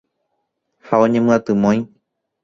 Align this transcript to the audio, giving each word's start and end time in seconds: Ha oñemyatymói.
Ha 0.87 0.95
oñemyatymói. 1.05 1.79